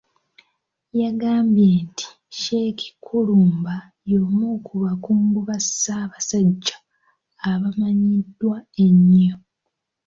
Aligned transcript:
Yagambye 1.01 1.71
nti 1.89 2.07
Sheik 2.39 2.79
Kulumba 3.03 3.75
y'omu 4.11 4.49
ku 4.65 4.73
bakungu 4.83 5.39
ba 5.47 5.57
Ssabasajja 5.63 6.75
abamanyiddwa 7.51 8.57
ennyo. 8.85 9.35